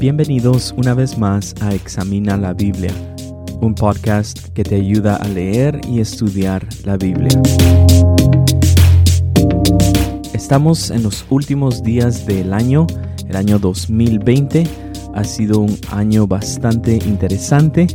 Bienvenidos 0.00 0.72
una 0.76 0.94
vez 0.94 1.18
más 1.18 1.56
a 1.60 1.74
Examina 1.74 2.36
la 2.36 2.52
Biblia, 2.52 2.92
un 3.60 3.74
podcast 3.74 4.38
que 4.50 4.62
te 4.62 4.76
ayuda 4.76 5.16
a 5.16 5.26
leer 5.26 5.80
y 5.88 5.98
estudiar 5.98 6.64
la 6.84 6.96
Biblia. 6.96 7.30
Estamos 10.32 10.92
en 10.92 11.02
los 11.02 11.26
últimos 11.30 11.82
días 11.82 12.26
del 12.26 12.52
año, 12.52 12.86
el 13.28 13.34
año 13.34 13.58
2020. 13.58 14.68
Ha 15.14 15.24
sido 15.24 15.58
un 15.58 15.76
año 15.90 16.28
bastante 16.28 17.00
interesante, 17.04 17.88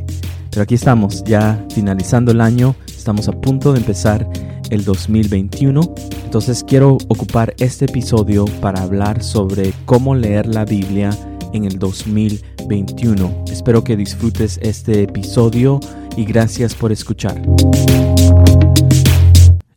pero 0.49 0.63
aquí 0.63 0.75
estamos 0.75 1.23
ya 1.23 1.65
finalizando 1.73 2.33
el 2.33 2.41
año, 2.41 2.75
estamos 2.85 3.29
a 3.29 3.31
punto 3.31 3.71
de 3.71 3.79
empezar 3.79 4.27
el 4.71 4.83
2021. 4.83 5.79
Entonces 6.25 6.65
quiero 6.65 6.97
ocupar 7.07 7.53
este 7.59 7.85
episodio 7.85 8.43
para 8.59 8.81
hablar 8.81 9.23
sobre 9.23 9.71
cómo 9.85 10.15
leer 10.15 10.47
la 10.47 10.65
Biblia 10.65 11.17
en 11.53 11.65
el 11.65 11.79
2021. 11.79 13.45
Espero 13.49 13.83
que 13.83 13.95
disfrutes 13.95 14.59
este 14.61 15.03
episodio 15.03 15.79
y 16.17 16.25
gracias 16.25 16.75
por 16.75 16.91
escuchar. 16.91 17.41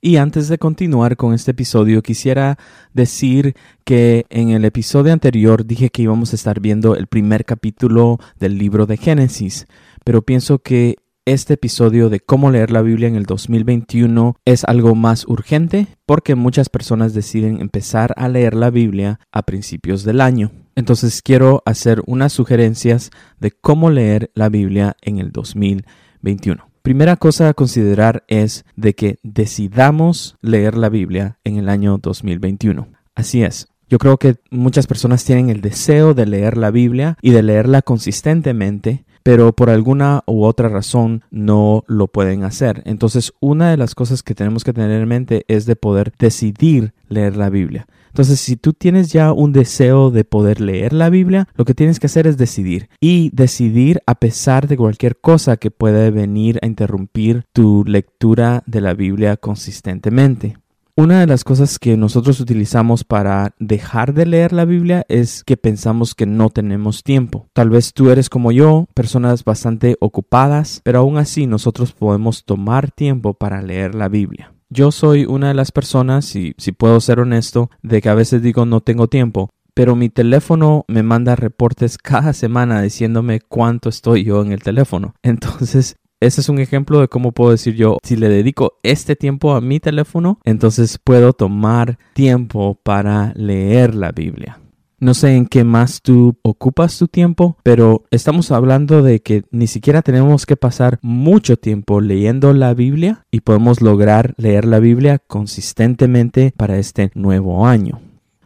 Y 0.00 0.18
antes 0.18 0.48
de 0.48 0.58
continuar 0.58 1.16
con 1.16 1.34
este 1.34 1.50
episodio, 1.50 2.02
quisiera 2.02 2.58
decir 2.92 3.54
que 3.84 4.24
en 4.30 4.50
el 4.50 4.64
episodio 4.64 5.12
anterior 5.12 5.66
dije 5.66 5.90
que 5.90 6.02
íbamos 6.02 6.32
a 6.32 6.36
estar 6.36 6.60
viendo 6.60 6.94
el 6.94 7.08
primer 7.08 7.44
capítulo 7.44 8.18
del 8.38 8.56
libro 8.56 8.86
de 8.86 8.96
Génesis, 8.96 9.66
pero 10.04 10.22
pienso 10.22 10.60
que 10.60 10.96
este 11.24 11.54
episodio 11.54 12.08
de 12.08 12.20
cómo 12.20 12.52
leer 12.52 12.70
la 12.70 12.82
Biblia 12.82 13.08
en 13.08 13.16
el 13.16 13.24
2021 13.24 14.36
es 14.44 14.62
algo 14.62 14.94
más 14.94 15.26
urgente 15.26 15.88
porque 16.06 16.36
muchas 16.36 16.68
personas 16.68 17.12
deciden 17.12 17.60
empezar 17.60 18.14
a 18.16 18.28
leer 18.28 18.54
la 18.54 18.70
Biblia 18.70 19.18
a 19.32 19.42
principios 19.42 20.04
del 20.04 20.20
año. 20.20 20.52
Entonces 20.76 21.22
quiero 21.22 21.62
hacer 21.66 22.02
unas 22.06 22.32
sugerencias 22.32 23.10
de 23.40 23.50
cómo 23.50 23.90
leer 23.90 24.30
la 24.34 24.48
Biblia 24.48 24.96
en 25.02 25.18
el 25.18 25.32
2021. 25.32 26.68
Primera 26.82 27.16
cosa 27.16 27.48
a 27.48 27.54
considerar 27.54 28.22
es 28.28 28.64
de 28.76 28.94
que 28.94 29.18
decidamos 29.24 30.36
leer 30.40 30.76
la 30.76 30.88
Biblia 30.88 31.38
en 31.42 31.56
el 31.56 31.68
año 31.68 31.98
2021. 31.98 32.86
Así 33.16 33.42
es, 33.42 33.68
yo 33.88 33.98
creo 33.98 34.18
que 34.18 34.36
muchas 34.50 34.86
personas 34.86 35.24
tienen 35.24 35.48
el 35.48 35.60
deseo 35.60 36.12
de 36.12 36.26
leer 36.26 36.56
la 36.56 36.70
Biblia 36.70 37.16
y 37.22 37.30
de 37.30 37.42
leerla 37.42 37.82
consistentemente, 37.82 39.04
pero 39.22 39.52
por 39.52 39.70
alguna 39.70 40.24
u 40.26 40.44
otra 40.44 40.68
razón 40.68 41.22
no 41.30 41.84
lo 41.86 42.08
pueden 42.08 42.42
hacer. 42.42 42.82
Entonces, 42.84 43.32
una 43.40 43.70
de 43.70 43.76
las 43.76 43.94
cosas 43.94 44.22
que 44.22 44.34
tenemos 44.34 44.64
que 44.64 44.72
tener 44.72 44.90
en 44.90 45.08
mente 45.08 45.44
es 45.48 45.66
de 45.66 45.76
poder 45.76 46.12
decidir 46.18 46.94
leer 47.08 47.36
la 47.36 47.48
Biblia. 47.48 47.86
Entonces, 48.16 48.40
si 48.40 48.56
tú 48.56 48.72
tienes 48.72 49.12
ya 49.12 49.30
un 49.30 49.52
deseo 49.52 50.10
de 50.10 50.24
poder 50.24 50.62
leer 50.62 50.94
la 50.94 51.10
Biblia, 51.10 51.48
lo 51.54 51.66
que 51.66 51.74
tienes 51.74 52.00
que 52.00 52.06
hacer 52.06 52.26
es 52.26 52.38
decidir. 52.38 52.88
Y 52.98 53.28
decidir 53.34 54.00
a 54.06 54.14
pesar 54.14 54.68
de 54.68 54.78
cualquier 54.78 55.18
cosa 55.20 55.58
que 55.58 55.70
pueda 55.70 56.08
venir 56.10 56.58
a 56.62 56.66
interrumpir 56.66 57.44
tu 57.52 57.84
lectura 57.84 58.62
de 58.64 58.80
la 58.80 58.94
Biblia 58.94 59.36
consistentemente. 59.36 60.56
Una 60.96 61.20
de 61.20 61.26
las 61.26 61.44
cosas 61.44 61.78
que 61.78 61.98
nosotros 61.98 62.40
utilizamos 62.40 63.04
para 63.04 63.54
dejar 63.58 64.14
de 64.14 64.24
leer 64.24 64.54
la 64.54 64.64
Biblia 64.64 65.04
es 65.10 65.44
que 65.44 65.58
pensamos 65.58 66.14
que 66.14 66.24
no 66.24 66.48
tenemos 66.48 67.02
tiempo. 67.02 67.50
Tal 67.52 67.68
vez 67.68 67.92
tú 67.92 68.08
eres 68.08 68.30
como 68.30 68.50
yo, 68.50 68.86
personas 68.94 69.44
bastante 69.44 69.98
ocupadas, 70.00 70.80
pero 70.84 71.00
aún 71.00 71.18
así 71.18 71.46
nosotros 71.46 71.92
podemos 71.92 72.46
tomar 72.46 72.90
tiempo 72.90 73.34
para 73.34 73.60
leer 73.60 73.94
la 73.94 74.08
Biblia. 74.08 74.55
Yo 74.76 74.92
soy 74.92 75.24
una 75.24 75.48
de 75.48 75.54
las 75.54 75.72
personas, 75.72 76.36
y 76.36 76.54
si 76.58 76.70
puedo 76.70 77.00
ser 77.00 77.18
honesto, 77.18 77.70
de 77.82 78.02
que 78.02 78.10
a 78.10 78.14
veces 78.14 78.42
digo 78.42 78.66
no 78.66 78.82
tengo 78.82 79.08
tiempo, 79.08 79.48
pero 79.72 79.96
mi 79.96 80.10
teléfono 80.10 80.84
me 80.86 81.02
manda 81.02 81.34
reportes 81.34 81.96
cada 82.02 82.34
semana 82.34 82.82
diciéndome 82.82 83.40
cuánto 83.40 83.88
estoy 83.88 84.24
yo 84.24 84.42
en 84.42 84.52
el 84.52 84.62
teléfono. 84.62 85.14
Entonces 85.22 85.96
ese 86.20 86.42
es 86.42 86.50
un 86.50 86.58
ejemplo 86.58 87.00
de 87.00 87.08
cómo 87.08 87.32
puedo 87.32 87.52
decir 87.52 87.74
yo, 87.74 87.96
si 88.02 88.16
le 88.16 88.28
dedico 88.28 88.78
este 88.82 89.16
tiempo 89.16 89.54
a 89.54 89.62
mi 89.62 89.80
teléfono, 89.80 90.40
entonces 90.44 90.98
puedo 91.02 91.32
tomar 91.32 91.98
tiempo 92.12 92.78
para 92.82 93.32
leer 93.34 93.94
la 93.94 94.12
Biblia. 94.12 94.60
No 94.98 95.12
sé 95.12 95.36
en 95.36 95.44
qué 95.44 95.62
más 95.62 96.00
tú 96.00 96.38
ocupas 96.40 96.96
tu 96.96 97.06
tiempo, 97.06 97.58
pero 97.62 98.04
estamos 98.10 98.50
hablando 98.50 99.02
de 99.02 99.20
que 99.20 99.44
ni 99.50 99.66
siquiera 99.66 100.00
tenemos 100.00 100.46
que 100.46 100.56
pasar 100.56 100.98
mucho 101.02 101.58
tiempo 101.58 102.00
leyendo 102.00 102.54
la 102.54 102.72
Biblia 102.72 103.26
y 103.30 103.40
podemos 103.40 103.82
lograr 103.82 104.32
leer 104.38 104.64
la 104.64 104.78
Biblia 104.78 105.18
consistentemente 105.18 106.54
para 106.56 106.78
este 106.78 107.10
nuevo 107.14 107.66
año. 107.66 108.00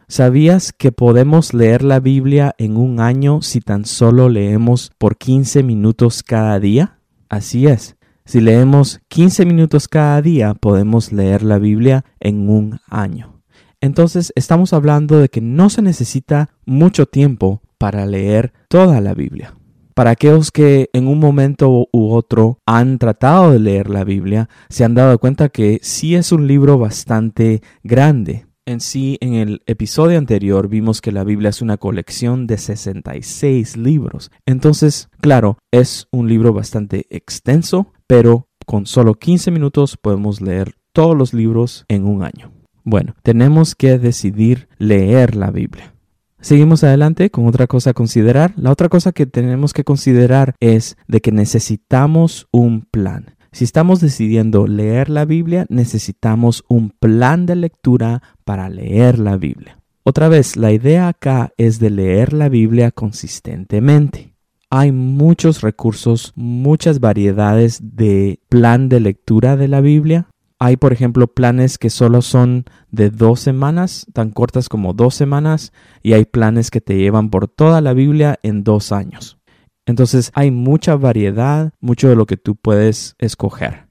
¿Sabías 0.09 0.73
que 0.73 0.91
podemos 0.91 1.53
leer 1.53 1.83
la 1.83 2.01
Biblia 2.01 2.53
en 2.57 2.75
un 2.75 2.99
año 2.99 3.41
si 3.41 3.61
tan 3.61 3.85
solo 3.85 4.27
leemos 4.27 4.91
por 4.97 5.15
15 5.15 5.63
minutos 5.63 6.21
cada 6.21 6.59
día? 6.59 6.97
Así 7.29 7.67
es. 7.67 7.95
Si 8.25 8.41
leemos 8.41 8.99
15 9.07 9.45
minutos 9.45 9.87
cada 9.87 10.21
día, 10.21 10.53
podemos 10.53 11.13
leer 11.13 11.43
la 11.43 11.59
Biblia 11.59 12.03
en 12.19 12.49
un 12.49 12.81
año. 12.89 13.40
Entonces 13.81 14.31
estamos 14.35 14.73
hablando 14.73 15.19
de 15.19 15.29
que 15.29 15.41
no 15.41 15.69
se 15.69 15.81
necesita 15.81 16.49
mucho 16.65 17.07
tiempo 17.07 17.61
para 17.77 18.05
leer 18.05 18.53
toda 18.69 19.01
la 19.01 19.15
Biblia. 19.15 19.55
Para 19.95 20.11
aquellos 20.11 20.51
que 20.51 20.89
en 20.93 21.07
un 21.07 21.19
momento 21.19 21.87
u 21.91 22.11
otro 22.13 22.59
han 22.65 22.97
tratado 22.97 23.51
de 23.51 23.59
leer 23.59 23.89
la 23.89 24.03
Biblia, 24.03 24.49
se 24.69 24.85
han 24.85 24.93
dado 24.93 25.17
cuenta 25.19 25.49
que 25.49 25.79
sí 25.81 26.15
es 26.15 26.31
un 26.31 26.47
libro 26.47 26.77
bastante 26.77 27.61
grande. 27.83 28.45
En 28.65 28.79
sí, 28.79 29.17
en 29.19 29.33
el 29.33 29.63
episodio 29.65 30.17
anterior 30.17 30.69
vimos 30.69 31.01
que 31.01 31.11
la 31.11 31.23
Biblia 31.23 31.49
es 31.49 31.61
una 31.61 31.77
colección 31.77 32.45
de 32.47 32.57
66 32.57 33.75
libros. 33.75 34.31
Entonces, 34.45 35.09
claro, 35.19 35.57
es 35.71 36.07
un 36.11 36.29
libro 36.29 36.53
bastante 36.53 37.07
extenso, 37.09 37.91
pero 38.07 38.47
con 38.65 38.85
solo 38.85 39.15
15 39.15 39.49
minutos 39.51 39.97
podemos 39.97 40.39
leer 40.39 40.75
todos 40.93 41.17
los 41.17 41.33
libros 41.33 41.85
en 41.87 42.05
un 42.05 42.23
año. 42.23 42.50
Bueno, 42.83 43.15
tenemos 43.23 43.75
que 43.75 43.97
decidir 43.97 44.67
leer 44.77 45.35
la 45.35 45.51
Biblia. 45.51 45.93
Seguimos 46.39 46.83
adelante 46.83 47.29
con 47.29 47.45
otra 47.45 47.67
cosa 47.67 47.91
a 47.91 47.93
considerar. 47.93 48.53
La 48.57 48.71
otra 48.71 48.89
cosa 48.89 49.11
que 49.11 49.27
tenemos 49.27 49.73
que 49.73 49.83
considerar 49.83 50.55
es 50.59 50.97
de 51.07 51.21
que 51.21 51.31
necesitamos 51.31 52.47
un 52.51 52.81
plan. 52.89 53.35
Si 53.51 53.63
estamos 53.63 53.99
decidiendo 53.99 54.65
leer 54.65 55.09
la 55.09 55.25
Biblia, 55.25 55.65
necesitamos 55.69 56.63
un 56.67 56.89
plan 56.89 57.45
de 57.45 57.55
lectura 57.57 58.23
para 58.43 58.69
leer 58.69 59.19
la 59.19 59.37
Biblia. 59.37 59.77
Otra 60.03 60.29
vez, 60.29 60.55
la 60.55 60.71
idea 60.71 61.09
acá 61.09 61.53
es 61.57 61.79
de 61.79 61.91
leer 61.91 62.33
la 62.33 62.49
Biblia 62.49 62.91
consistentemente. 62.91 64.33
Hay 64.71 64.93
muchos 64.93 65.61
recursos, 65.61 66.31
muchas 66.35 67.01
variedades 67.01 67.81
de 67.83 68.39
plan 68.47 68.89
de 68.89 69.01
lectura 69.01 69.57
de 69.57 69.67
la 69.67 69.81
Biblia. 69.81 70.27
Hay, 70.63 70.77
por 70.77 70.93
ejemplo, 70.93 71.25
planes 71.25 71.79
que 71.79 71.89
solo 71.89 72.21
son 72.21 72.65
de 72.91 73.09
dos 73.09 73.39
semanas, 73.39 74.05
tan 74.13 74.29
cortas 74.29 74.69
como 74.69 74.93
dos 74.93 75.15
semanas, 75.15 75.73
y 76.03 76.13
hay 76.13 76.25
planes 76.25 76.69
que 76.69 76.81
te 76.81 76.97
llevan 76.97 77.31
por 77.31 77.47
toda 77.47 77.81
la 77.81 77.93
Biblia 77.93 78.37
en 78.43 78.63
dos 78.63 78.91
años. 78.91 79.39
Entonces 79.87 80.31
hay 80.35 80.51
mucha 80.51 80.95
variedad, 80.95 81.73
mucho 81.79 82.09
de 82.09 82.15
lo 82.15 82.27
que 82.27 82.37
tú 82.37 82.55
puedes 82.57 83.15
escoger. 83.17 83.87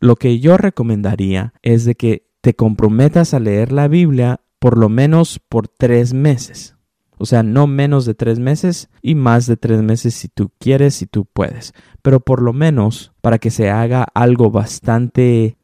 Lo 0.00 0.16
que 0.16 0.40
yo 0.40 0.56
recomendaría 0.56 1.52
es 1.60 1.84
de 1.84 1.94
que 1.94 2.30
te 2.40 2.54
comprometas 2.54 3.34
a 3.34 3.38
leer 3.38 3.70
la 3.70 3.86
Biblia 3.86 4.40
por 4.58 4.78
lo 4.78 4.88
menos 4.88 5.42
por 5.46 5.68
tres 5.68 6.14
meses. 6.14 6.74
O 7.18 7.26
sea, 7.26 7.42
no 7.42 7.66
menos 7.66 8.06
de 8.06 8.14
tres 8.14 8.38
meses 8.38 8.88
y 9.02 9.14
más 9.14 9.46
de 9.46 9.58
tres 9.58 9.82
meses 9.82 10.14
si 10.14 10.28
tú 10.28 10.50
quieres, 10.58 10.94
si 10.94 11.04
tú 11.04 11.26
puedes. 11.26 11.74
Pero 12.00 12.20
por 12.20 12.40
lo 12.40 12.54
menos 12.54 13.12
para 13.20 13.38
que 13.38 13.50
se 13.50 13.68
haga 13.68 14.06
algo 14.14 14.50
bastante, 14.50 15.58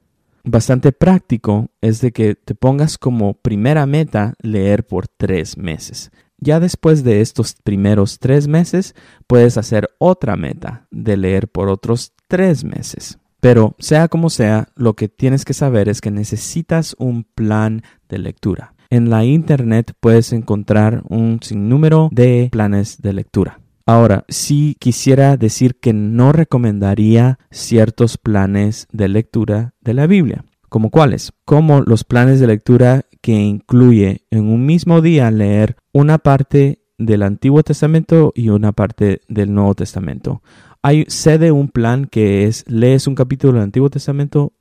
bastante 0.44 0.92
práctico 0.92 1.70
es 1.80 2.00
de 2.00 2.12
que 2.12 2.34
te 2.34 2.54
pongas 2.54 2.98
como 2.98 3.34
primera 3.34 3.86
meta 3.86 4.34
leer 4.40 4.86
por 4.86 5.08
tres 5.08 5.56
meses. 5.56 6.10
Ya 6.38 6.58
después 6.58 7.04
de 7.04 7.20
estos 7.20 7.54
primeros 7.62 8.18
tres 8.18 8.48
meses, 8.48 8.94
puedes 9.26 9.58
hacer 9.58 9.90
otra 9.98 10.36
meta 10.36 10.86
de 10.90 11.16
leer 11.16 11.48
por 11.48 11.68
otros 11.68 12.12
tres 12.28 12.64
meses. 12.64 13.18
Pero 13.40 13.74
sea 13.78 14.08
como 14.08 14.30
sea, 14.30 14.68
lo 14.74 14.94
que 14.94 15.08
tienes 15.08 15.44
que 15.44 15.54
saber 15.54 15.88
es 15.88 16.00
que 16.00 16.10
necesitas 16.10 16.94
un 16.98 17.24
plan 17.24 17.82
de 18.08 18.18
lectura. 18.18 18.74
En 18.90 19.08
la 19.08 19.24
internet 19.24 19.92
puedes 20.00 20.32
encontrar 20.32 21.02
un 21.08 21.40
sinnúmero 21.42 22.08
de 22.12 22.48
planes 22.50 23.00
de 23.00 23.12
lectura. 23.12 23.60
Ahora, 23.90 24.24
si 24.28 24.76
quisiera 24.78 25.36
decir 25.36 25.80
que 25.80 25.92
no 25.92 26.30
recomendaría 26.30 27.40
ciertos 27.50 28.18
planes 28.18 28.86
de 28.92 29.08
lectura 29.08 29.74
de 29.80 29.94
la 29.94 30.06
Biblia. 30.06 30.44
¿Como 30.68 30.90
cuáles? 30.90 31.32
Como 31.44 31.80
los 31.80 32.04
planes 32.04 32.38
de 32.38 32.46
lectura 32.46 33.06
que 33.20 33.32
incluye 33.32 34.26
en 34.30 34.48
un 34.48 34.64
mismo 34.64 35.00
día 35.00 35.28
leer 35.32 35.74
una 35.92 36.18
parte 36.18 36.84
del 36.98 37.24
Antiguo 37.24 37.64
Testamento 37.64 38.30
y 38.36 38.50
una 38.50 38.70
parte 38.70 39.22
del 39.26 39.52
Nuevo 39.52 39.74
Testamento. 39.74 40.40
Hay, 40.82 41.04
sé 41.08 41.38
de 41.38 41.50
un 41.50 41.68
plan 41.68 42.04
que 42.04 42.44
es 42.44 42.64
lees 42.68 43.08
un 43.08 43.16
capítulo 43.16 43.54
del 43.54 43.64
Antiguo 43.64 43.90
Testamento 43.90 44.52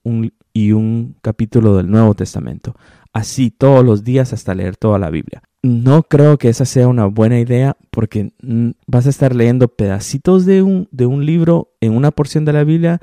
y 0.53 0.71
un 0.71 1.17
capítulo 1.21 1.77
del 1.77 1.91
Nuevo 1.91 2.15
Testamento. 2.15 2.75
Así 3.13 3.51
todos 3.51 3.85
los 3.85 4.03
días 4.03 4.33
hasta 4.33 4.55
leer 4.55 4.77
toda 4.77 4.99
la 4.99 5.09
Biblia. 5.09 5.41
No 5.61 6.03
creo 6.03 6.37
que 6.37 6.49
esa 6.49 6.65
sea 6.65 6.87
una 6.87 7.05
buena 7.05 7.39
idea 7.39 7.75
porque 7.91 8.31
vas 8.87 9.07
a 9.07 9.09
estar 9.09 9.35
leyendo 9.35 9.67
pedacitos 9.67 10.45
de 10.45 10.61
un, 10.61 10.87
de 10.91 11.05
un 11.05 11.25
libro 11.25 11.73
en 11.81 11.95
una 11.95 12.11
porción 12.11 12.45
de 12.45 12.53
la 12.53 12.63
Biblia 12.63 12.99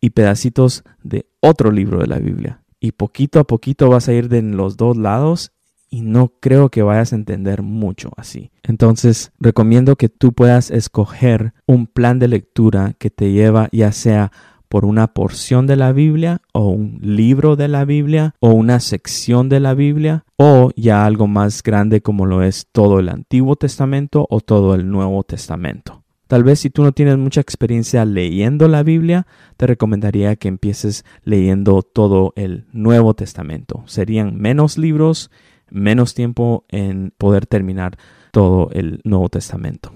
y 0.00 0.10
pedacitos 0.10 0.82
de 1.02 1.26
otro 1.40 1.70
libro 1.70 1.98
de 1.98 2.08
la 2.08 2.18
Biblia. 2.18 2.62
Y 2.80 2.92
poquito 2.92 3.38
a 3.38 3.44
poquito 3.44 3.88
vas 3.88 4.08
a 4.08 4.12
ir 4.12 4.28
de 4.28 4.42
los 4.42 4.76
dos 4.76 4.96
lados 4.96 5.52
y 5.90 6.02
no 6.02 6.32
creo 6.40 6.70
que 6.70 6.82
vayas 6.82 7.12
a 7.12 7.16
entender 7.16 7.62
mucho 7.62 8.10
así. 8.16 8.52
Entonces, 8.62 9.32
recomiendo 9.38 9.96
que 9.96 10.08
tú 10.08 10.32
puedas 10.32 10.70
escoger 10.70 11.52
un 11.66 11.86
plan 11.86 12.18
de 12.18 12.28
lectura 12.28 12.94
que 12.98 13.10
te 13.10 13.32
lleva 13.32 13.68
ya 13.72 13.92
sea 13.92 14.32
por 14.70 14.84
una 14.84 15.08
porción 15.08 15.66
de 15.66 15.74
la 15.74 15.92
Biblia 15.92 16.42
o 16.52 16.68
un 16.68 17.00
libro 17.02 17.56
de 17.56 17.66
la 17.66 17.84
Biblia 17.84 18.36
o 18.38 18.50
una 18.50 18.78
sección 18.78 19.48
de 19.48 19.58
la 19.58 19.74
Biblia 19.74 20.24
o 20.36 20.70
ya 20.76 21.04
algo 21.04 21.26
más 21.26 21.64
grande 21.64 22.02
como 22.02 22.24
lo 22.24 22.44
es 22.44 22.68
todo 22.70 23.00
el 23.00 23.08
Antiguo 23.08 23.56
Testamento 23.56 24.28
o 24.30 24.40
todo 24.40 24.76
el 24.76 24.88
Nuevo 24.88 25.24
Testamento. 25.24 26.04
Tal 26.28 26.44
vez 26.44 26.60
si 26.60 26.70
tú 26.70 26.84
no 26.84 26.92
tienes 26.92 27.18
mucha 27.18 27.40
experiencia 27.40 28.04
leyendo 28.04 28.68
la 28.68 28.84
Biblia, 28.84 29.26
te 29.56 29.66
recomendaría 29.66 30.36
que 30.36 30.46
empieces 30.46 31.04
leyendo 31.24 31.82
todo 31.82 32.32
el 32.36 32.66
Nuevo 32.72 33.14
Testamento. 33.14 33.82
Serían 33.86 34.36
menos 34.36 34.78
libros, 34.78 35.32
menos 35.68 36.14
tiempo 36.14 36.64
en 36.68 37.12
poder 37.18 37.46
terminar 37.46 37.98
todo 38.30 38.70
el 38.70 39.00
Nuevo 39.02 39.30
Testamento. 39.30 39.90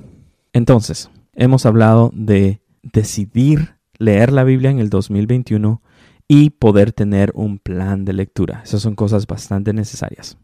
Entonces, 0.53 1.11
hemos 1.35 1.65
hablado 1.65 2.11
de 2.13 2.61
decidir 2.83 3.77
leer 3.99 4.33
la 4.33 4.45
Biblia 4.45 4.71
en 4.71 4.79
el 4.79 4.91
2021 4.91 5.83
y 6.29 6.51
poder 6.51 6.93
tener 6.93 7.33
un 7.35 7.59
plan 7.59 8.05
de 8.05 8.13
lectura. 8.13 8.63
Esas 8.65 8.83
son 8.83 8.95
cosas 8.95 9.27
bastante 9.27 9.73
necesarias. 9.73 10.39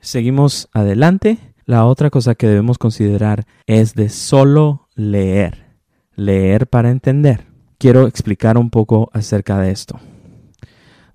Seguimos 0.00 0.68
adelante. 0.72 1.38
La 1.64 1.86
otra 1.86 2.10
cosa 2.10 2.34
que 2.34 2.46
debemos 2.46 2.76
considerar 2.76 3.46
es 3.66 3.94
de 3.94 4.10
solo 4.10 4.88
leer. 4.94 5.76
Leer 6.14 6.66
para 6.66 6.90
entender. 6.90 7.46
Quiero 7.78 8.06
explicar 8.06 8.58
un 8.58 8.70
poco 8.70 9.10
acerca 9.14 9.58
de 9.58 9.70
esto. 9.70 9.98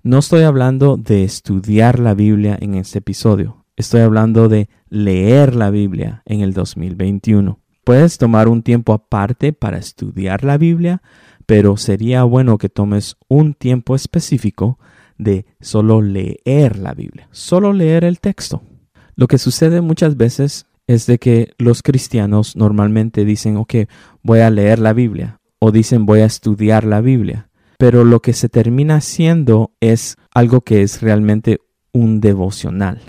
No 0.02 0.18
estoy 0.18 0.42
hablando 0.42 0.96
de 0.96 1.24
estudiar 1.24 1.98
la 1.98 2.14
Biblia 2.14 2.56
en 2.60 2.74
este 2.74 2.98
episodio. 2.98 3.64
Estoy 3.76 4.00
hablando 4.00 4.48
de 4.48 4.68
leer 4.88 5.54
la 5.54 5.70
Biblia 5.70 6.22
en 6.26 6.40
el 6.40 6.52
2021. 6.52 7.60
Puedes 7.84 8.18
tomar 8.18 8.48
un 8.48 8.62
tiempo 8.62 8.92
aparte 8.92 9.52
para 9.52 9.78
estudiar 9.78 10.44
la 10.44 10.58
Biblia, 10.58 11.02
pero 11.50 11.76
sería 11.76 12.22
bueno 12.22 12.58
que 12.58 12.68
tomes 12.68 13.16
un 13.26 13.54
tiempo 13.54 13.96
específico 13.96 14.78
de 15.18 15.46
solo 15.60 16.00
leer 16.00 16.78
la 16.78 16.94
Biblia, 16.94 17.26
solo 17.32 17.72
leer 17.72 18.04
el 18.04 18.20
texto. 18.20 18.62
Lo 19.16 19.26
que 19.26 19.36
sucede 19.36 19.80
muchas 19.80 20.16
veces 20.16 20.66
es 20.86 21.06
de 21.06 21.18
que 21.18 21.50
los 21.58 21.82
cristianos 21.82 22.54
normalmente 22.54 23.24
dicen, 23.24 23.56
ok, 23.56 23.74
voy 24.22 24.38
a 24.38 24.50
leer 24.50 24.78
la 24.78 24.92
Biblia 24.92 25.40
o 25.58 25.72
dicen 25.72 26.06
voy 26.06 26.20
a 26.20 26.26
estudiar 26.26 26.84
la 26.84 27.00
Biblia, 27.00 27.50
pero 27.78 28.04
lo 28.04 28.22
que 28.22 28.32
se 28.32 28.48
termina 28.48 28.98
haciendo 28.98 29.72
es 29.80 30.18
algo 30.32 30.60
que 30.60 30.82
es 30.82 31.02
realmente 31.02 31.58
un 31.92 32.20
devocional. 32.20 33.00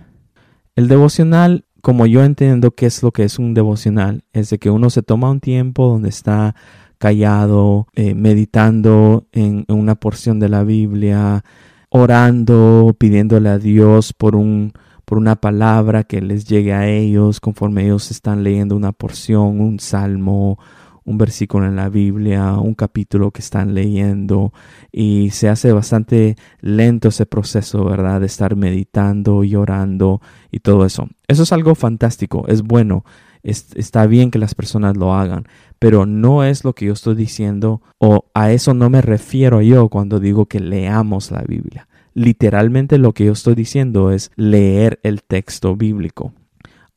El 0.75 0.87
devocional, 0.87 1.65
como 1.83 2.07
yo 2.07 2.23
entiendo 2.23 2.71
qué 2.71 2.87
es 2.87 3.03
lo 3.03 3.11
que 3.11 3.23
es 3.23 3.37
un 3.37 3.53
devocional, 3.53 4.23
es 4.33 4.49
de 4.49 4.57
que 4.57 4.71
uno 4.71 4.89
se 4.89 5.03
toma 5.03 5.29
un 5.29 5.41
tiempo 5.41 5.87
donde 5.87 6.09
está 6.09 6.55
callado, 7.01 7.87
eh, 7.95 8.13
meditando 8.13 9.25
en, 9.31 9.65
una 9.67 9.95
porción 9.95 10.39
de 10.39 10.49
la 10.49 10.63
Biblia, 10.63 11.43
orando, 11.89 12.95
pidiéndole 12.97 13.49
a 13.49 13.57
Dios 13.57 14.13
por 14.13 14.35
un 14.35 14.71
por 15.03 15.17
una 15.17 15.35
palabra 15.35 16.03
que 16.05 16.21
les 16.21 16.45
llegue 16.45 16.73
a 16.73 16.87
ellos 16.87 17.41
conforme 17.41 17.83
ellos 17.83 18.11
están 18.11 18.43
leyendo 18.43 18.77
una 18.77 18.93
porción, 18.93 19.59
un 19.59 19.79
salmo, 19.79 20.57
un 21.03 21.17
versículo 21.17 21.65
en 21.65 21.75
la 21.75 21.89
Biblia, 21.89 22.53
un 22.53 22.75
capítulo 22.75 23.31
que 23.31 23.41
están 23.41 23.73
leyendo 23.73 24.53
y 24.91 25.31
se 25.31 25.49
hace 25.49 25.73
bastante 25.73 26.37
lento 26.61 27.09
ese 27.09 27.25
proceso, 27.25 27.83
¿verdad? 27.83 28.21
De 28.21 28.27
estar 28.27 28.55
meditando 28.55 29.43
y 29.43 29.55
orando 29.55 30.21
y 30.51 30.59
todo 30.59 30.85
eso. 30.85 31.09
Eso 31.27 31.43
es 31.43 31.51
algo 31.51 31.73
fantástico, 31.75 32.45
es 32.47 32.61
bueno, 32.61 33.03
está 33.43 34.05
bien 34.05 34.31
que 34.31 34.39
las 34.39 34.55
personas 34.55 34.95
lo 34.95 35.13
hagan, 35.13 35.45
pero 35.81 36.05
no 36.05 36.43
es 36.43 36.63
lo 36.63 36.73
que 36.73 36.85
yo 36.85 36.93
estoy 36.93 37.15
diciendo 37.15 37.81
o 37.97 38.25
a 38.35 38.51
eso 38.51 38.75
no 38.75 38.91
me 38.91 39.01
refiero 39.01 39.63
yo 39.63 39.89
cuando 39.89 40.19
digo 40.19 40.45
que 40.45 40.59
leamos 40.59 41.31
la 41.31 41.41
Biblia. 41.41 41.87
Literalmente 42.13 42.99
lo 42.99 43.13
que 43.13 43.25
yo 43.25 43.31
estoy 43.31 43.55
diciendo 43.55 44.11
es 44.11 44.29
leer 44.35 44.99
el 45.01 45.23
texto 45.23 45.75
bíblico. 45.75 46.33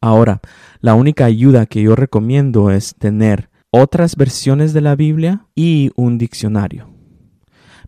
Ahora, 0.03 0.43
la 0.81 0.95
única 0.95 1.25
ayuda 1.25 1.65
que 1.65 1.81
yo 1.81 1.97
recomiendo 1.97 2.71
es 2.71 2.95
tener 2.97 3.49
otras 3.71 4.17
versiones 4.17 4.75
de 4.75 4.83
la 4.83 4.97
Biblia 4.97 5.47
y 5.55 5.91
un 5.97 6.19
diccionario. 6.19 6.91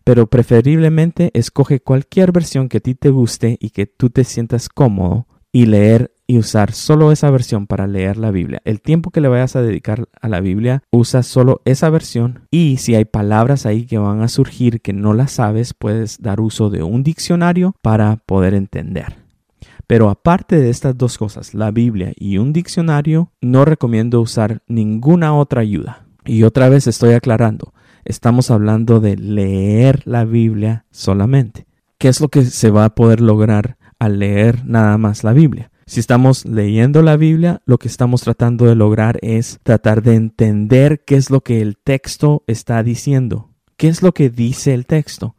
Pero 0.03 0.25
preferiblemente 0.25 1.29
escoge 1.35 1.79
cualquier 1.79 2.31
versión 2.31 2.69
que 2.69 2.77
a 2.77 2.81
ti 2.81 2.95
te 2.95 3.11
guste 3.11 3.57
y 3.61 3.69
que 3.69 3.85
tú 3.85 4.09
te 4.09 4.23
sientas 4.23 4.67
cómodo 4.67 5.27
y 5.51 5.67
leer 5.67 6.11
y 6.27 6.37
usar 6.37 6.73
solo 6.73 7.11
esa 7.11 7.31
versión 7.31 7.67
para 7.67 7.87
leer 7.87 8.17
la 8.17 8.31
Biblia. 8.31 8.61
El 8.65 8.81
tiempo 8.81 9.11
que 9.11 9.21
le 9.21 9.29
vayas 9.29 9.55
a 9.55 9.61
dedicar 9.61 10.09
a 10.21 10.27
la 10.27 10.41
Biblia, 10.41 10.83
usa 10.91 11.23
solo 11.23 11.61
esa 11.63 11.89
versión 11.89 12.41
y 12.51 12.77
si 12.77 12.95
hay 12.95 13.05
palabras 13.05 13.65
ahí 13.65 13.85
que 13.85 13.97
van 13.97 14.21
a 14.21 14.27
surgir 14.27 14.81
que 14.81 14.93
no 14.93 15.13
las 15.13 15.31
sabes, 15.31 15.73
puedes 15.73 16.21
dar 16.21 16.41
uso 16.41 16.69
de 16.69 16.83
un 16.83 17.03
diccionario 17.03 17.75
para 17.81 18.17
poder 18.17 18.53
entender. 18.53 19.15
Pero 19.87 20.09
aparte 20.09 20.59
de 20.59 20.69
estas 20.69 20.97
dos 20.97 21.17
cosas, 21.17 21.53
la 21.53 21.71
Biblia 21.71 22.11
y 22.17 22.37
un 22.37 22.51
diccionario, 22.51 23.31
no 23.39 23.63
recomiendo 23.63 24.19
usar 24.19 24.61
ninguna 24.67 25.33
otra 25.33 25.61
ayuda. 25.61 26.05
Y 26.25 26.43
otra 26.43 26.67
vez 26.67 26.87
estoy 26.87 27.13
aclarando, 27.13 27.73
estamos 28.03 28.51
hablando 28.51 28.99
de 28.99 29.15
leer 29.15 30.01
la 30.05 30.25
Biblia 30.25 30.85
solamente. 30.91 31.67
¿Qué 31.97 32.09
es 32.09 32.19
lo 32.19 32.27
que 32.27 32.43
se 32.43 32.69
va 32.69 32.83
a 32.83 32.95
poder 32.95 33.21
lograr 33.21 33.77
al 33.97 34.19
leer 34.19 34.65
nada 34.65 34.97
más 34.97 35.23
la 35.23 35.31
Biblia? 35.31 35.71
Si 35.87 36.01
estamos 36.01 36.43
leyendo 36.43 37.01
la 37.01 37.15
Biblia, 37.15 37.61
lo 37.65 37.77
que 37.77 37.87
estamos 37.87 38.21
tratando 38.21 38.65
de 38.65 38.75
lograr 38.75 39.19
es 39.21 39.61
tratar 39.63 40.03
de 40.03 40.15
entender 40.15 41.05
qué 41.05 41.15
es 41.15 41.29
lo 41.29 41.39
que 41.39 41.61
el 41.61 41.77
texto 41.77 42.43
está 42.45 42.83
diciendo. 42.83 43.51
¿Qué 43.77 43.87
es 43.87 44.01
lo 44.01 44.13
que 44.13 44.29
dice 44.29 44.73
el 44.73 44.85
texto? 44.85 45.37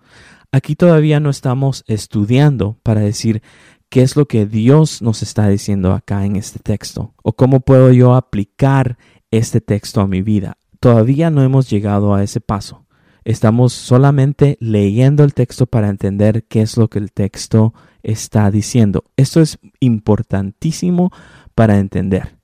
Aquí 0.51 0.75
todavía 0.75 1.21
no 1.21 1.29
estamos 1.29 1.85
estudiando 1.87 2.79
para 2.83 3.03
decir 3.03 3.43
qué 3.91 4.01
es 4.01 4.17
lo 4.17 4.27
que 4.27 4.47
Dios 4.47 5.03
nos 5.03 5.23
está 5.23 5.47
diciendo 5.49 5.93
acá 5.93 6.25
en 6.25 6.37
este 6.37 6.61
texto 6.61 7.13
o 7.23 7.35
cómo 7.35 7.61
puedo 7.61 7.93
yo 7.93 8.15
aplicar 8.15 8.97
este 9.31 9.61
texto 9.61 10.01
a 10.01 10.09
mi 10.09 10.23
vida. 10.23 10.57
Todavía 10.81 11.29
no 11.29 11.43
hemos 11.43 11.69
llegado 11.69 12.15
a 12.15 12.23
ese 12.23 12.41
paso. 12.41 12.87
Estamos 13.23 13.75
solamente 13.75 14.57
leyendo 14.61 15.25
el 15.25 15.35
texto 15.35 15.67
para 15.67 15.91
entender 15.91 16.45
qué 16.45 16.63
es 16.63 16.79
lo 16.79 16.89
que 16.89 17.01
el 17.01 17.13
texto 17.13 17.75
está 18.03 18.51
diciendo. 18.51 19.05
Esto 19.17 19.41
es 19.41 19.59
importantísimo 19.81 21.11
para 21.55 21.79
entender. 21.79 22.37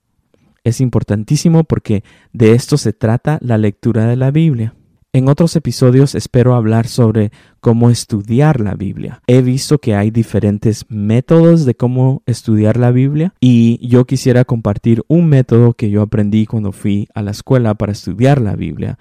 Es 0.63 0.81
importantísimo 0.81 1.63
porque 1.63 2.03
de 2.33 2.53
esto 2.53 2.77
se 2.77 2.91
trata 2.91 3.37
la 3.41 3.57
lectura 3.57 4.07
de 4.07 4.15
la 4.15 4.31
Biblia. 4.31 4.73
En 5.15 5.29
otros 5.29 5.55
episodios 5.55 6.13
espero 6.13 6.55
hablar 6.55 6.87
sobre 6.87 7.31
cómo 7.61 7.89
estudiar 7.89 8.59
la 8.59 8.75
Biblia. 8.75 9.21
He 9.27 9.41
visto 9.41 9.77
que 9.77 9.95
hay 9.95 10.11
diferentes 10.11 10.83
métodos 10.89 11.63
de 11.63 11.73
cómo 11.73 12.21
estudiar 12.25 12.75
la 12.75 12.91
Biblia 12.91 13.33
y 13.39 13.79
yo 13.87 14.03
quisiera 14.03 14.43
compartir 14.43 15.03
un 15.07 15.27
método 15.27 15.73
que 15.73 15.89
yo 15.89 16.01
aprendí 16.01 16.45
cuando 16.45 16.73
fui 16.73 17.07
a 17.13 17.21
la 17.21 17.31
escuela 17.31 17.75
para 17.75 17.93
estudiar 17.93 18.41
la 18.41 18.57
Biblia. 18.57 18.99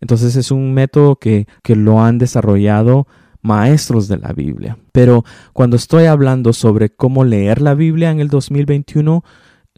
Entonces 0.00 0.36
es 0.36 0.52
un 0.52 0.72
método 0.72 1.16
que, 1.16 1.48
que 1.64 1.74
lo 1.74 2.00
han 2.00 2.18
desarrollado 2.18 3.08
maestros 3.46 4.08
de 4.08 4.18
la 4.18 4.32
Biblia. 4.32 4.76
Pero 4.92 5.24
cuando 5.52 5.76
estoy 5.76 6.06
hablando 6.06 6.52
sobre 6.52 6.90
cómo 6.90 7.24
leer 7.24 7.62
la 7.62 7.74
Biblia 7.74 8.10
en 8.10 8.20
el 8.20 8.28
2021, 8.28 9.24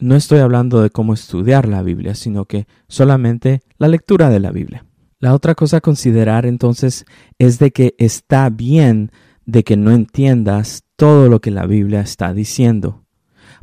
no 0.00 0.16
estoy 0.16 0.40
hablando 0.40 0.80
de 0.80 0.90
cómo 0.90 1.14
estudiar 1.14 1.68
la 1.68 1.82
Biblia, 1.82 2.14
sino 2.14 2.46
que 2.46 2.66
solamente 2.88 3.60
la 3.78 3.88
lectura 3.88 4.30
de 4.30 4.40
la 4.40 4.50
Biblia. 4.50 4.84
La 5.20 5.34
otra 5.34 5.54
cosa 5.54 5.78
a 5.78 5.80
considerar 5.80 6.46
entonces 6.46 7.04
es 7.38 7.58
de 7.58 7.72
que 7.72 7.94
está 7.98 8.48
bien 8.50 9.10
de 9.44 9.64
que 9.64 9.76
no 9.76 9.90
entiendas 9.90 10.84
todo 10.96 11.28
lo 11.28 11.40
que 11.40 11.50
la 11.50 11.66
Biblia 11.66 12.00
está 12.00 12.32
diciendo. 12.32 13.04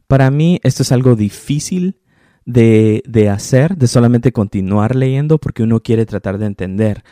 Para 0.08 0.30
mí 0.32 0.60
esto 0.64 0.84
es 0.84 0.92
algo 0.92 1.16
difícil 1.16 2.02
de, 2.46 3.02
de 3.08 3.30
hacer, 3.30 3.78
de 3.78 3.88
solamente 3.88 4.32
continuar 4.32 4.96
leyendo 4.96 5.38
porque 5.38 5.64
uno 5.64 5.80
quiere 5.80 6.06
tratar 6.06 6.38
de 6.38 6.46
entender. 6.46 7.04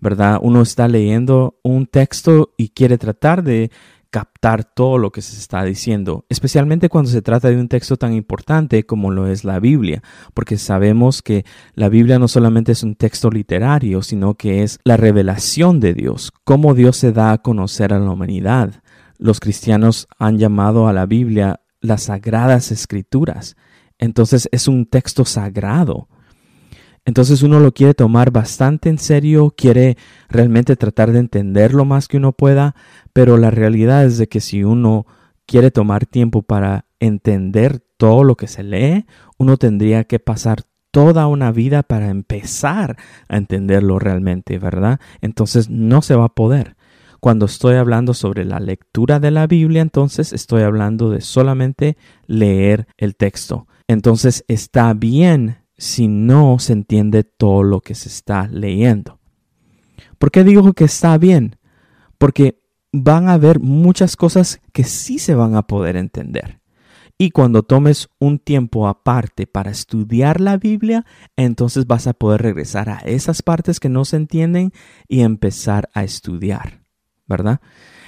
¿Verdad? 0.00 0.38
Uno 0.42 0.62
está 0.62 0.88
leyendo 0.88 1.58
un 1.62 1.86
texto 1.86 2.52
y 2.56 2.70
quiere 2.70 2.98
tratar 2.98 3.42
de 3.42 3.70
captar 4.10 4.64
todo 4.64 4.98
lo 4.98 5.12
que 5.12 5.22
se 5.22 5.36
está 5.38 5.62
diciendo, 5.62 6.24
especialmente 6.28 6.88
cuando 6.88 7.10
se 7.10 7.22
trata 7.22 7.48
de 7.48 7.56
un 7.56 7.68
texto 7.68 7.96
tan 7.96 8.12
importante 8.12 8.84
como 8.84 9.12
lo 9.12 9.28
es 9.28 9.44
la 9.44 9.60
Biblia, 9.60 10.02
porque 10.34 10.58
sabemos 10.58 11.22
que 11.22 11.44
la 11.74 11.88
Biblia 11.88 12.18
no 12.18 12.26
solamente 12.26 12.72
es 12.72 12.82
un 12.82 12.96
texto 12.96 13.30
literario, 13.30 14.02
sino 14.02 14.34
que 14.34 14.64
es 14.64 14.80
la 14.82 14.96
revelación 14.96 15.78
de 15.78 15.94
Dios, 15.94 16.32
cómo 16.42 16.74
Dios 16.74 16.96
se 16.96 17.12
da 17.12 17.30
a 17.30 17.38
conocer 17.38 17.92
a 17.92 18.00
la 18.00 18.10
humanidad, 18.10 18.82
los 19.16 19.38
cristianos 19.38 20.08
han 20.18 20.38
llamado 20.38 20.88
a 20.88 20.92
la 20.92 21.06
Biblia 21.06 21.60
las 21.80 22.04
sagradas 22.04 22.72
escrituras. 22.72 23.56
Entonces 23.98 24.48
es 24.50 24.66
un 24.66 24.86
texto 24.86 25.26
sagrado. 25.26 26.08
Entonces 27.10 27.42
uno 27.42 27.58
lo 27.58 27.72
quiere 27.72 27.92
tomar 27.92 28.30
bastante 28.30 28.88
en 28.88 28.98
serio, 28.98 29.52
quiere 29.56 29.96
realmente 30.28 30.76
tratar 30.76 31.10
de 31.10 31.18
entender 31.18 31.74
lo 31.74 31.84
más 31.84 32.06
que 32.06 32.18
uno 32.18 32.30
pueda, 32.30 32.76
pero 33.12 33.36
la 33.36 33.50
realidad 33.50 34.04
es 34.04 34.16
de 34.16 34.28
que 34.28 34.38
si 34.38 34.62
uno 34.62 35.06
quiere 35.44 35.72
tomar 35.72 36.06
tiempo 36.06 36.42
para 36.42 36.86
entender 37.00 37.80
todo 37.96 38.22
lo 38.22 38.36
que 38.36 38.46
se 38.46 38.62
lee, 38.62 39.06
uno 39.38 39.56
tendría 39.56 40.04
que 40.04 40.20
pasar 40.20 40.62
toda 40.92 41.26
una 41.26 41.50
vida 41.50 41.82
para 41.82 42.10
empezar 42.10 42.96
a 43.28 43.38
entenderlo 43.38 43.98
realmente, 43.98 44.60
¿verdad? 44.60 45.00
Entonces 45.20 45.68
no 45.68 46.02
se 46.02 46.14
va 46.14 46.26
a 46.26 46.34
poder. 46.36 46.76
Cuando 47.18 47.46
estoy 47.46 47.74
hablando 47.74 48.14
sobre 48.14 48.44
la 48.44 48.60
lectura 48.60 49.18
de 49.18 49.32
la 49.32 49.48
Biblia, 49.48 49.82
entonces 49.82 50.32
estoy 50.32 50.62
hablando 50.62 51.10
de 51.10 51.22
solamente 51.22 51.96
leer 52.28 52.86
el 52.98 53.16
texto. 53.16 53.66
Entonces 53.88 54.44
está 54.46 54.94
bien 54.94 55.59
si 55.80 56.08
no 56.08 56.58
se 56.58 56.74
entiende 56.74 57.24
todo 57.24 57.62
lo 57.62 57.80
que 57.80 57.94
se 57.94 58.10
está 58.10 58.46
leyendo. 58.48 59.18
¿Por 60.18 60.30
qué 60.30 60.44
digo 60.44 60.74
que 60.74 60.84
está 60.84 61.16
bien? 61.16 61.56
Porque 62.18 62.60
van 62.92 63.30
a 63.30 63.32
haber 63.32 63.60
muchas 63.60 64.14
cosas 64.14 64.60
que 64.74 64.84
sí 64.84 65.18
se 65.18 65.34
van 65.34 65.54
a 65.54 65.62
poder 65.62 65.96
entender. 65.96 66.60
Y 67.16 67.30
cuando 67.30 67.62
tomes 67.62 68.10
un 68.18 68.38
tiempo 68.38 68.88
aparte 68.88 69.46
para 69.46 69.70
estudiar 69.70 70.38
la 70.42 70.58
Biblia, 70.58 71.06
entonces 71.36 71.86
vas 71.86 72.06
a 72.06 72.12
poder 72.12 72.42
regresar 72.42 72.90
a 72.90 72.98
esas 72.98 73.40
partes 73.40 73.80
que 73.80 73.88
no 73.88 74.04
se 74.04 74.16
entienden 74.16 74.72
y 75.08 75.22
empezar 75.22 75.88
a 75.94 76.04
estudiar, 76.04 76.84
¿verdad? 77.26 77.62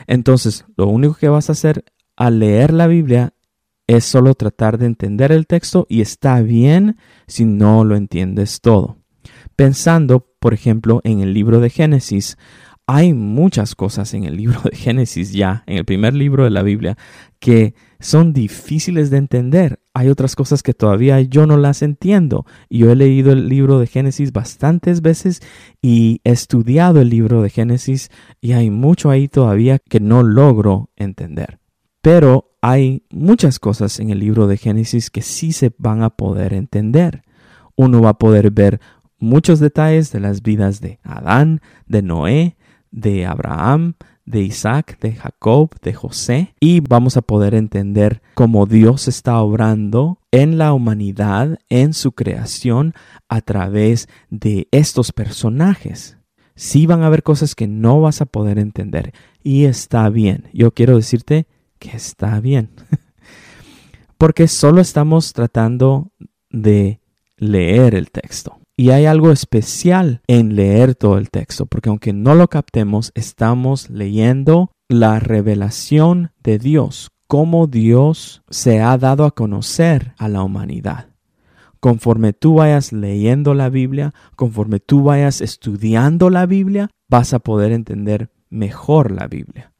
Entonces, 0.06 0.66
lo 0.76 0.88
único 0.88 1.14
que 1.14 1.30
vas 1.30 1.48
a 1.48 1.52
hacer 1.52 1.86
al 2.16 2.38
leer 2.38 2.74
la 2.74 2.86
Biblia 2.86 3.32
es 3.86 4.04
solo 4.04 4.34
tratar 4.34 4.78
de 4.78 4.86
entender 4.86 5.32
el 5.32 5.46
texto 5.46 5.86
y 5.88 6.00
está 6.00 6.40
bien 6.40 6.96
si 7.26 7.44
no 7.44 7.84
lo 7.84 7.96
entiendes 7.96 8.60
todo. 8.60 8.98
Pensando, 9.56 10.26
por 10.40 10.54
ejemplo, 10.54 11.00
en 11.04 11.20
el 11.20 11.34
libro 11.34 11.60
de 11.60 11.70
Génesis, 11.70 12.36
hay 12.86 13.14
muchas 13.14 13.74
cosas 13.74 14.12
en 14.14 14.24
el 14.24 14.36
libro 14.36 14.60
de 14.64 14.76
Génesis 14.76 15.32
ya, 15.32 15.62
en 15.66 15.78
el 15.78 15.84
primer 15.84 16.14
libro 16.14 16.44
de 16.44 16.50
la 16.50 16.62
Biblia, 16.62 16.96
que 17.38 17.74
son 18.00 18.32
difíciles 18.32 19.10
de 19.10 19.18
entender. 19.18 19.80
Hay 19.94 20.08
otras 20.08 20.34
cosas 20.34 20.62
que 20.62 20.74
todavía 20.74 21.20
yo 21.20 21.46
no 21.46 21.56
las 21.56 21.82
entiendo. 21.82 22.44
Yo 22.68 22.90
he 22.90 22.96
leído 22.96 23.32
el 23.32 23.48
libro 23.48 23.78
de 23.78 23.86
Génesis 23.86 24.32
bastantes 24.32 25.00
veces 25.00 25.40
y 25.80 26.20
he 26.24 26.32
estudiado 26.32 27.00
el 27.00 27.10
libro 27.10 27.42
de 27.42 27.50
Génesis 27.50 28.10
y 28.40 28.52
hay 28.52 28.70
mucho 28.70 29.10
ahí 29.10 29.28
todavía 29.28 29.78
que 29.78 30.00
no 30.00 30.22
logro 30.22 30.90
entender. 30.96 31.60
Pero 32.00 32.51
hay 32.62 33.02
muchas 33.10 33.58
cosas 33.58 33.98
en 33.98 34.10
el 34.10 34.20
libro 34.20 34.46
de 34.46 34.56
Génesis 34.56 35.10
que 35.10 35.20
sí 35.20 35.52
se 35.52 35.72
van 35.78 36.02
a 36.02 36.10
poder 36.10 36.54
entender. 36.54 37.24
Uno 37.74 38.00
va 38.00 38.10
a 38.10 38.18
poder 38.18 38.52
ver 38.52 38.80
muchos 39.18 39.58
detalles 39.58 40.12
de 40.12 40.20
las 40.20 40.42
vidas 40.42 40.80
de 40.80 41.00
Adán, 41.02 41.60
de 41.86 42.02
Noé, 42.02 42.56
de 42.92 43.26
Abraham, 43.26 43.94
de 44.26 44.42
Isaac, 44.42 44.96
de 45.00 45.12
Jacob, 45.14 45.70
de 45.82 45.92
José, 45.92 46.54
y 46.60 46.78
vamos 46.78 47.16
a 47.16 47.22
poder 47.22 47.56
entender 47.56 48.22
cómo 48.34 48.66
Dios 48.66 49.08
está 49.08 49.40
obrando 49.40 50.20
en 50.30 50.56
la 50.56 50.72
humanidad, 50.72 51.58
en 51.68 51.92
su 51.92 52.12
creación, 52.12 52.94
a 53.28 53.40
través 53.40 54.08
de 54.30 54.68
estos 54.70 55.10
personajes. 55.10 56.16
Sí 56.54 56.86
van 56.86 57.02
a 57.02 57.06
haber 57.06 57.24
cosas 57.24 57.56
que 57.56 57.66
no 57.66 58.00
vas 58.00 58.20
a 58.20 58.26
poder 58.26 58.60
entender, 58.60 59.12
y 59.42 59.64
está 59.64 60.08
bien. 60.10 60.48
Yo 60.52 60.72
quiero 60.72 60.94
decirte 60.94 61.48
que 61.82 61.96
está 61.96 62.38
bien. 62.40 62.70
Porque 64.18 64.46
solo 64.46 64.80
estamos 64.80 65.32
tratando 65.32 66.12
de 66.48 67.00
leer 67.36 67.96
el 67.96 68.12
texto. 68.12 68.58
Y 68.76 68.90
hay 68.90 69.06
algo 69.06 69.32
especial 69.32 70.22
en 70.28 70.54
leer 70.54 70.94
todo 70.94 71.18
el 71.18 71.28
texto, 71.28 71.66
porque 71.66 71.90
aunque 71.90 72.14
no 72.14 72.34
lo 72.34 72.48
captemos, 72.48 73.12
estamos 73.14 73.90
leyendo 73.90 74.70
la 74.88 75.20
revelación 75.20 76.30
de 76.42 76.58
Dios, 76.58 77.10
cómo 77.28 77.66
Dios 77.66 78.42
se 78.48 78.80
ha 78.80 78.96
dado 78.96 79.26
a 79.26 79.32
conocer 79.32 80.14
a 80.16 80.28
la 80.28 80.42
humanidad. 80.42 81.08
Conforme 81.80 82.32
tú 82.32 82.54
vayas 82.54 82.92
leyendo 82.92 83.52
la 83.54 83.68
Biblia, 83.68 84.14
conforme 84.36 84.80
tú 84.80 85.02
vayas 85.02 85.42
estudiando 85.42 86.30
la 86.30 86.46
Biblia, 86.46 86.88
vas 87.10 87.34
a 87.34 87.40
poder 87.40 87.72
entender 87.72 88.30
mejor 88.48 89.10
la 89.10 89.26
Biblia. 89.26 89.72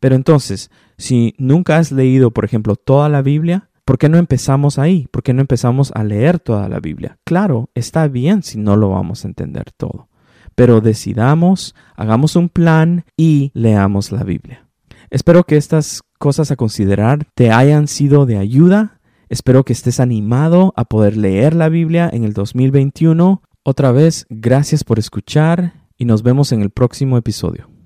Pero 0.00 0.14
entonces, 0.14 0.70
si 0.96 1.34
nunca 1.38 1.78
has 1.78 1.92
leído, 1.92 2.30
por 2.30 2.44
ejemplo, 2.44 2.76
toda 2.76 3.08
la 3.08 3.22
Biblia, 3.22 3.68
¿Por 3.88 3.96
qué 3.96 4.10
no 4.10 4.18
empezamos 4.18 4.78
ahí? 4.78 5.08
¿Por 5.10 5.22
qué 5.22 5.32
no 5.32 5.40
empezamos 5.40 5.92
a 5.94 6.04
leer 6.04 6.40
toda 6.40 6.68
la 6.68 6.78
Biblia? 6.78 7.16
Claro, 7.24 7.70
está 7.74 8.06
bien 8.06 8.42
si 8.42 8.58
no 8.58 8.76
lo 8.76 8.90
vamos 8.90 9.24
a 9.24 9.28
entender 9.28 9.72
todo, 9.74 10.10
pero 10.54 10.82
decidamos, 10.82 11.74
hagamos 11.96 12.36
un 12.36 12.50
plan 12.50 13.06
y 13.16 13.50
leamos 13.54 14.12
la 14.12 14.24
Biblia. 14.24 14.68
Espero 15.08 15.44
que 15.44 15.56
estas 15.56 16.02
cosas 16.18 16.50
a 16.50 16.56
considerar 16.56 17.28
te 17.34 17.50
hayan 17.50 17.88
sido 17.88 18.26
de 18.26 18.36
ayuda. 18.36 19.00
Espero 19.30 19.64
que 19.64 19.72
estés 19.72 20.00
animado 20.00 20.74
a 20.76 20.84
poder 20.84 21.16
leer 21.16 21.54
la 21.54 21.70
Biblia 21.70 22.10
en 22.12 22.24
el 22.24 22.34
2021. 22.34 23.40
Otra 23.62 23.90
vez, 23.90 24.26
gracias 24.28 24.84
por 24.84 24.98
escuchar 24.98 25.86
y 25.96 26.04
nos 26.04 26.22
vemos 26.22 26.52
en 26.52 26.60
el 26.60 26.68
próximo 26.68 27.16
episodio. 27.16 27.77